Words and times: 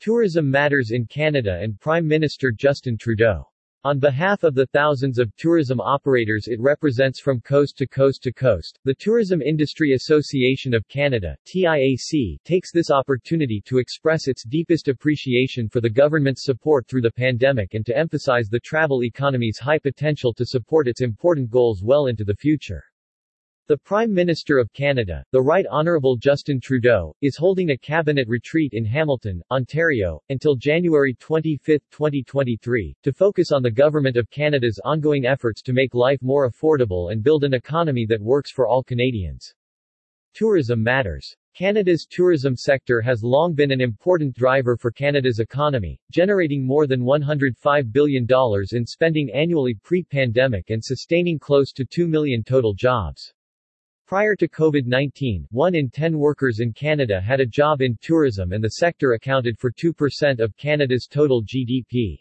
Tourism 0.00 0.50
Matters 0.50 0.92
in 0.92 1.04
Canada 1.04 1.58
and 1.60 1.78
Prime 1.78 2.08
Minister 2.08 2.50
Justin 2.50 2.96
Trudeau. 2.96 3.44
On 3.84 3.98
behalf 3.98 4.44
of 4.44 4.54
the 4.54 4.64
thousands 4.68 5.18
of 5.18 5.30
tourism 5.36 5.78
operators 5.78 6.48
it 6.48 6.58
represents 6.58 7.20
from 7.20 7.42
coast 7.42 7.76
to 7.76 7.86
coast 7.86 8.22
to 8.22 8.32
coast, 8.32 8.78
the 8.84 8.94
Tourism 8.94 9.42
Industry 9.42 9.92
Association 9.92 10.72
of 10.72 10.88
Canada 10.88 11.36
TIAC, 11.46 12.38
takes 12.44 12.72
this 12.72 12.90
opportunity 12.90 13.62
to 13.66 13.76
express 13.76 14.26
its 14.26 14.42
deepest 14.44 14.88
appreciation 14.88 15.68
for 15.68 15.82
the 15.82 15.90
government's 15.90 16.44
support 16.44 16.86
through 16.86 17.02
the 17.02 17.12
pandemic 17.12 17.74
and 17.74 17.84
to 17.84 17.94
emphasize 17.94 18.48
the 18.48 18.60
travel 18.60 19.04
economy's 19.04 19.58
high 19.58 19.78
potential 19.78 20.32
to 20.32 20.46
support 20.46 20.88
its 20.88 21.02
important 21.02 21.50
goals 21.50 21.82
well 21.82 22.06
into 22.06 22.24
the 22.24 22.36
future. 22.36 22.84
The 23.70 23.78
Prime 23.78 24.12
Minister 24.12 24.58
of 24.58 24.72
Canada, 24.72 25.24
the 25.30 25.40
Right 25.40 25.64
Honourable 25.68 26.16
Justin 26.16 26.58
Trudeau, 26.58 27.14
is 27.20 27.36
holding 27.36 27.70
a 27.70 27.78
cabinet 27.78 28.26
retreat 28.26 28.72
in 28.72 28.84
Hamilton, 28.84 29.40
Ontario, 29.52 30.20
until 30.28 30.56
January 30.56 31.14
25, 31.14 31.78
2023, 31.92 32.96
to 33.04 33.12
focus 33.12 33.52
on 33.52 33.62
the 33.62 33.70
Government 33.70 34.16
of 34.16 34.28
Canada's 34.28 34.80
ongoing 34.84 35.24
efforts 35.24 35.62
to 35.62 35.72
make 35.72 35.94
life 35.94 36.20
more 36.20 36.50
affordable 36.50 37.12
and 37.12 37.22
build 37.22 37.44
an 37.44 37.54
economy 37.54 38.04
that 38.06 38.20
works 38.20 38.50
for 38.50 38.66
all 38.66 38.82
Canadians. 38.82 39.54
Tourism 40.34 40.82
matters. 40.82 41.36
Canada's 41.54 42.08
tourism 42.10 42.56
sector 42.56 43.00
has 43.00 43.22
long 43.22 43.54
been 43.54 43.70
an 43.70 43.80
important 43.80 44.34
driver 44.34 44.76
for 44.76 44.90
Canada's 44.90 45.38
economy, 45.38 45.96
generating 46.10 46.66
more 46.66 46.88
than 46.88 47.02
$105 47.02 47.92
billion 47.92 48.26
in 48.72 48.84
spending 48.84 49.30
annually 49.30 49.74
pre-pandemic 49.84 50.70
and 50.70 50.84
sustaining 50.84 51.38
close 51.38 51.70
to 51.70 51.84
2 51.84 52.08
million 52.08 52.42
total 52.42 52.74
jobs. 52.74 53.32
Prior 54.10 54.34
to 54.34 54.48
COVID-19, 54.48 55.44
1 55.52 55.74
in 55.76 55.88
10 55.88 56.18
workers 56.18 56.58
in 56.58 56.72
Canada 56.72 57.20
had 57.20 57.38
a 57.38 57.46
job 57.46 57.80
in 57.80 57.96
tourism 58.02 58.50
and 58.50 58.64
the 58.64 58.70
sector 58.70 59.12
accounted 59.12 59.56
for 59.56 59.70
2% 59.70 60.40
of 60.40 60.56
Canada's 60.56 61.06
total 61.08 61.44
GDP. 61.44 62.18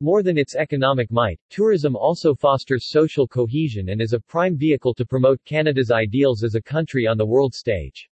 More 0.00 0.22
than 0.22 0.38
its 0.38 0.54
economic 0.54 1.10
might, 1.10 1.40
tourism 1.50 1.96
also 1.96 2.32
fosters 2.32 2.90
social 2.90 3.26
cohesion 3.26 3.88
and 3.88 4.00
is 4.00 4.12
a 4.12 4.20
prime 4.20 4.56
vehicle 4.56 4.94
to 4.94 5.04
promote 5.04 5.44
Canada's 5.44 5.90
ideals 5.90 6.44
as 6.44 6.54
a 6.54 6.62
country 6.62 7.08
on 7.08 7.18
the 7.18 7.26
world 7.26 7.54
stage. 7.54 8.08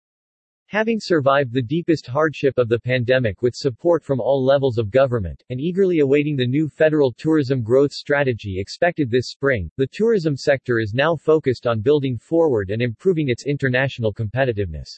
Having 0.72 1.00
survived 1.00 1.54
the 1.54 1.62
deepest 1.62 2.06
hardship 2.08 2.58
of 2.58 2.68
the 2.68 2.78
pandemic 2.78 3.42
with 3.42 3.56
support 3.56 4.04
from 4.04 4.20
all 4.20 4.44
levels 4.44 4.78
of 4.78 4.92
government, 4.92 5.42
and 5.50 5.62
eagerly 5.62 6.00
awaiting 6.00 6.36
the 6.36 6.46
new 6.46 6.68
federal 6.68 7.14
tourism 7.14 7.64
growth 7.64 7.94
strategy 7.94 8.60
expected 8.60 9.10
this 9.10 9.30
spring, 9.30 9.72
the 9.78 9.88
tourism 9.88 10.36
sector 10.36 10.80
is 10.80 10.94
now 10.94 11.16
focused 11.16 11.68
on 11.68 11.80
building 11.80 12.18
forward 12.18 12.70
and 12.70 12.82
improving 12.82 13.30
its 13.30 13.46
international 13.46 14.14
competitiveness. 14.14 14.90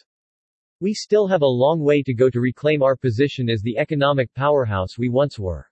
We 0.79 0.95
still 0.95 1.27
have 1.27 1.43
a 1.43 1.45
long 1.45 1.81
way 1.81 2.01
to 2.01 2.15
go 2.15 2.31
to 2.31 2.39
reclaim 2.39 2.81
our 2.81 2.95
position 2.95 3.47
as 3.47 3.61
the 3.61 3.77
economic 3.77 4.33
powerhouse 4.33 4.97
we 4.97 5.09
once 5.09 5.37
were. 5.37 5.67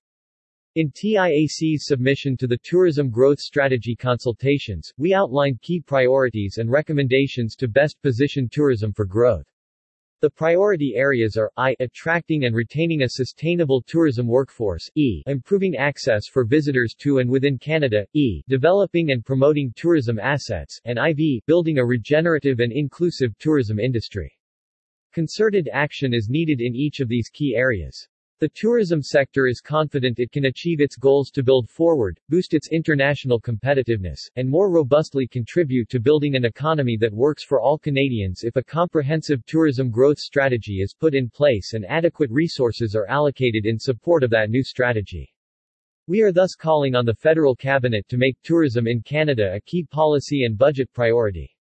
In 0.75 0.91
TIAC's 0.91 1.87
submission 1.87 2.37
to 2.37 2.45
the 2.45 2.59
Tourism 2.61 3.09
Growth 3.09 3.39
Strategy 3.39 3.95
consultations, 3.95 4.93
we 4.99 5.15
outlined 5.15 5.59
key 5.63 5.81
priorities 5.81 6.59
and 6.59 6.69
recommendations 6.69 7.55
to 7.55 7.67
best 7.67 7.99
position 8.03 8.47
tourism 8.47 8.93
for 8.93 9.07
growth. 9.07 9.47
The 10.19 10.31
priority 10.31 10.95
areas 10.95 11.37
are 11.37 11.51
I. 11.57 11.75
Attracting 11.79 12.45
and 12.45 12.55
retaining 12.55 13.03
a 13.03 13.09
sustainable 13.09 13.83
tourism 13.83 14.25
workforce 14.25 14.89
E. 14.95 15.21
Improving 15.27 15.75
access 15.75 16.25
for 16.25 16.43
visitors 16.43 16.95
to 17.01 17.19
and 17.19 17.29
within 17.29 17.59
Canada 17.59 18.03
E. 18.13 18.41
Developing 18.47 19.11
and 19.11 19.23
promoting 19.23 19.71
tourism 19.75 20.17
assets 20.17 20.81
and 20.85 20.97
IV. 20.97 21.45
Building 21.45 21.77
a 21.77 21.85
regenerative 21.85 22.61
and 22.61 22.73
inclusive 22.73 23.37
tourism 23.37 23.77
industry. 23.77 24.35
Concerted 25.13 25.69
action 25.71 26.15
is 26.15 26.29
needed 26.29 26.61
in 26.61 26.73
each 26.73 26.99
of 26.99 27.09
these 27.09 27.29
key 27.29 27.55
areas. 27.55 28.07
The 28.39 28.49
tourism 28.49 29.01
sector 29.01 29.47
is 29.47 29.61
confident 29.61 30.19
it 30.19 30.31
can 30.31 30.45
achieve 30.45 30.79
its 30.79 30.95
goals 30.95 31.31
to 31.31 31.41
build 31.41 31.67
forward, 31.67 32.19
boost 32.29 32.53
its 32.53 32.69
international 32.71 33.41
competitiveness, 33.41 34.29
and 34.35 34.47
more 34.47 34.69
robustly 34.69 35.25
contribute 35.25 35.89
to 35.89 35.99
building 35.99 36.35
an 36.35 36.45
economy 36.45 36.97
that 36.97 37.11
works 37.11 37.43
for 37.43 37.59
all 37.59 37.79
Canadians 37.79 38.43
if 38.43 38.55
a 38.55 38.63
comprehensive 38.63 39.43
tourism 39.47 39.89
growth 39.89 40.19
strategy 40.19 40.81
is 40.81 40.93
put 40.93 41.15
in 41.15 41.31
place 41.31 41.73
and 41.73 41.83
adequate 41.87 42.29
resources 42.29 42.95
are 42.95 43.07
allocated 43.07 43.65
in 43.65 43.79
support 43.79 44.23
of 44.23 44.29
that 44.29 44.51
new 44.51 44.61
strategy. 44.61 45.33
We 46.05 46.21
are 46.21 46.31
thus 46.31 46.53
calling 46.53 46.93
on 46.93 47.05
the 47.07 47.15
federal 47.15 47.55
cabinet 47.55 48.07
to 48.09 48.17
make 48.17 48.37
tourism 48.43 48.85
in 48.85 49.01
Canada 49.01 49.55
a 49.55 49.61
key 49.61 49.83
policy 49.83 50.43
and 50.43 50.55
budget 50.55 50.93
priority. 50.93 51.56